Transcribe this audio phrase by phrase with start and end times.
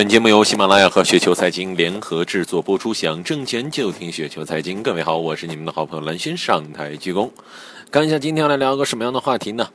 [0.00, 4.82] 本节目由喜马拉雅和雪球财经联合制作播出，想挣钱就听雪球财经。
[4.82, 7.28] 各位好，我是你们的好朋友蓝轩，上台鞠躬。
[7.90, 9.68] 看一下今天要来聊个什么样的话题呢？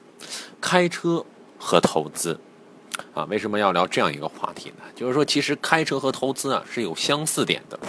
[0.60, 1.24] 开车
[1.60, 2.40] 和投资。
[3.14, 4.84] 啊，为什么要聊这样一个话题呢？
[4.96, 7.80] 就是说，其实开车和投资啊是有相似点的。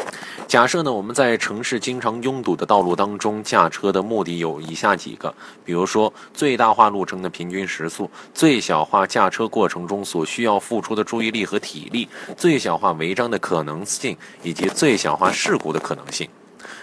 [0.46, 16.28] 假设呢，我们在城市经常拥堵的道路当中驾车的目的有以下几个，比如说最大化路程的平均时速，最小化驾车过程中所需要付出的注意力和体力，最小化违章的可能性，以及最小化事故的可能性。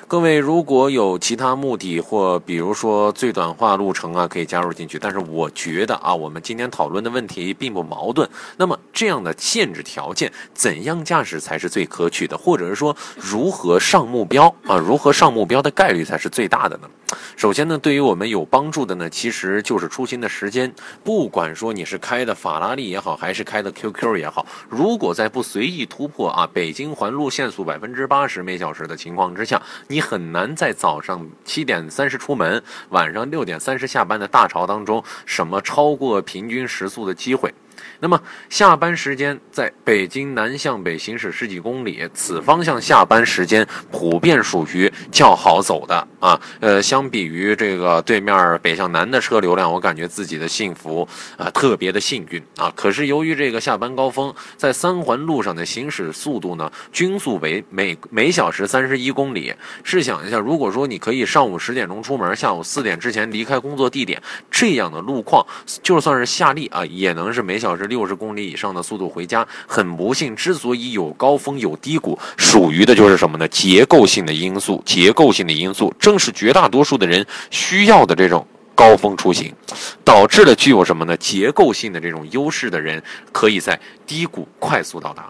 [0.07, 4.99] 各位如果有其他目的或比如说最短化路程啊，可以加入进去。
[4.99, 8.29] 但是我觉得啊，我们今天讨论的问题并不矛盾。
[8.57, 12.37] 那么这样的限制条件，怎样驾驶才是最可取的？
[12.37, 14.77] 或者是说如何上目标啊？
[14.77, 16.89] 如何上目标的概率才是最大的呢？
[17.35, 20.73] 首先呢，对于我们有帮助的呢，其实就是出行的时间。
[21.03, 37.53] 不管说你是开的法拉利也好，还是开的 QQ 也好，如果在不随意突破啊北京环路限速百分之八十每小时的情况之下，你很难在早上七点三十出门，晚上六点三十下班的大潮当中，什么超过平均时速的机会。
[37.99, 46.39] 那么下班时间在北京南向北行驶十几公里，此方向下班时间普遍属于较好走的啊。
[46.59, 51.07] 呃，相比于这个对面北向南的车流量，我感觉自己的幸福
[51.37, 52.71] 啊，特别的幸运啊。
[52.75, 59.53] 可是由于这个下班高峰，在三环路上的行驶速度呢，均速为每每小时三十一公里。
[59.83, 65.45] 试想一下，如果说你可以上午十点钟出门，下午四点之前离开工作地点，这样的路况，
[65.81, 67.87] 就算是夏利啊，也能是每小时。
[67.93, 73.47] 六十公里以上的速度回家，很不幸，之所以有高峰有低谷，属于的就是什么呢？
[73.47, 79.53] 结构性的因素，结构性的因素，正是绝大多数的人需要的这种高峰出行，
[80.03, 81.15] 导致了具有什么呢？
[81.17, 85.29] 结构性的这种优势的人，可以在低谷快速到达。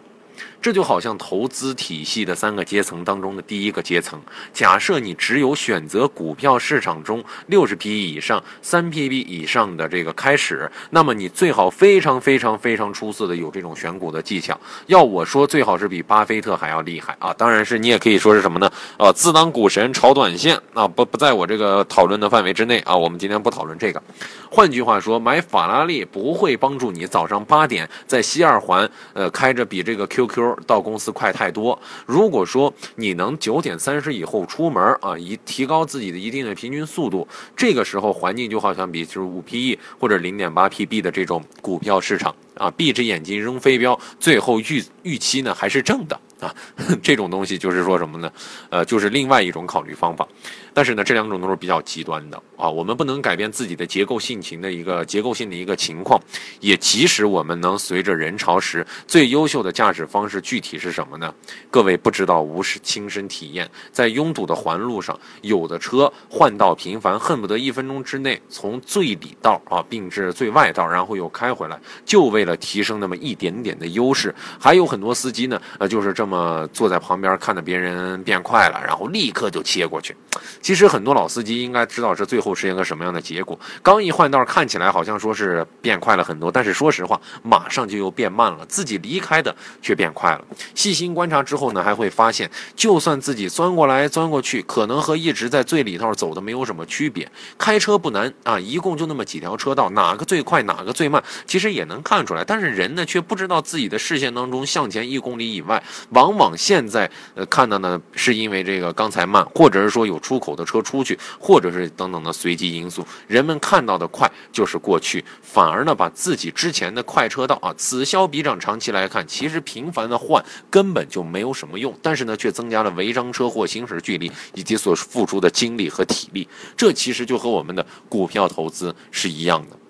[0.64, 4.18] 这就好像投资体系的三个阶层当中的第一个阶层。
[4.54, 14.58] 假设你只有选择股票市场中六十 P 以上、三 PB 以上的这个开始，那么你最好非常非常非常出色的有这种选股的技巧。
[14.86, 17.34] 要我说，最好是比巴菲特还要厉害啊！
[17.34, 18.72] 当然是你也可以说是什么呢？
[18.98, 22.96] 呃，自当股神炒短线啊，不不在我这个讨论的范围之内啊。
[22.96, 24.02] 我们今天不讨论这个。
[24.50, 30.53] 换句话说，买法拉利不会帮助你早上八点在西二环呃开着比这个 QQ。
[30.66, 31.78] 到公司快太多。
[32.06, 46.20] 如果说你能九点三十以后出门啊，以提高自己的一定的平均速度，这个时候环境就好像比就是五 PE 或者零点八 PB 的这种股票市场啊，闭着眼睛扔飞镖，最后预预期呢还是正的。
[46.40, 46.54] 啊，
[47.02, 48.30] 这种东西就是说什么呢？
[48.70, 50.28] 呃，就是另外一种考虑方法。
[50.74, 52.70] 但是呢，这两种都是比较极端的啊。
[52.70, 56.20] 我们不能改变自己的结构性情的一个结构性的一个情况，
[56.60, 61.34] 也即使我们能随着人潮时，最优秀的驾驶方式具体是什么呢？
[61.70, 74.34] 各位不知道，无是亲身体验，在拥堵的环路上，有的车换道频繁，恨不得一分钟之内从最里道啊并至最外道，然后又开回来，就为了提升那么一点点的优势。
[74.60, 76.68] 还有很多司机呢，呃，就是这么。
[76.74, 80.16] 坐在旁边看着别人变快了，然后立刻就切过去。
[80.64, 83.60] 其实很多老司机应该知道这最后是一个什么样的结果。
[83.82, 88.66] 刚一换道，看起来好像说是变快了很多，但是说实话，马上就又变慢了。
[88.66, 90.46] 自己离开的却变快了。
[90.74, 97.30] 细心观察之后呢，还会发现，就算自己钻过来钻过去，可能和一直在最里头走的没有什么区别。
[97.58, 102.44] 开车不难啊，一共就那么几条车道，哪个最快，哪个最慢，其实也能看出来。
[102.46, 106.34] 但是人呢，却不知道自己的视线当中向前一公里以外往。
[106.34, 113.04] 往现在呃看到呢，是因为这个刚才慢，或者是说有出口我的车出去，或者是等等的随机因素。
[113.28, 126.48] 人们看到的快就是过去，反而呢把自己之前的快车道啊此消彼长，长期来看，其实频繁的换根本就没有什么用，但是呢却增加了违章车祸行驶距离以及所付出的精力和体力。
[126.78, 129.83] 这其实就和我们的股票投资是一样的。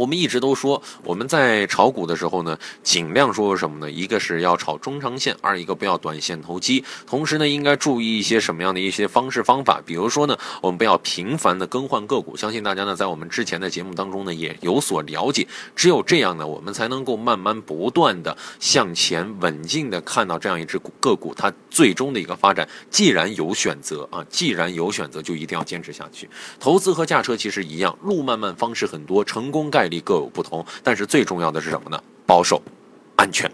[0.00, 3.90] 我们一直都说，我们在炒股的时候呢，尽量说什么呢？
[3.90, 6.82] 一个是要炒中长线，二一个不要短线投机。
[7.06, 9.78] 同时呢，应该注意一些什么样的一些方式方法？
[9.84, 12.34] 比如说呢，我们不要频繁的更换个股。
[12.34, 15.46] 相信大家呢，在我们之前的节目当中呢，也有所了解。
[15.76, 22.66] 只有这样呢，我们才能够慢慢不断的向前稳进的看到这样一只个股它最终的一个发展。
[22.88, 26.26] 既然有选择啊，既然有选择，就一定要坚持下去。
[26.58, 29.89] 投资和驾车其实一样，路漫漫，方式很多，成功概。
[29.90, 32.00] 力各有不同，但是最重要的是什么呢？
[32.24, 32.62] 保守、
[33.16, 33.50] 安全。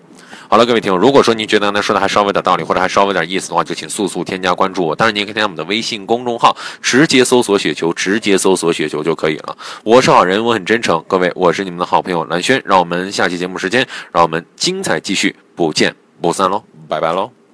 [0.48, 4.94] 好了，各位听众，如果说您觉得呢说的还稍微有点道理，或者还稍微有点意思的话，就请速速添加关注我。
[4.94, 9.56] 当然，您可以添加我们的微信公众号，直接搜索“雪球”，直接搜索“雪球”就可以了。
[9.82, 11.02] 我是好人，我很真诚。
[11.08, 17.45] 各位，我是你们的好朋友蓝轩，让我们下期节目时间，让我们精彩继续，不见不散喽，拜拜喽。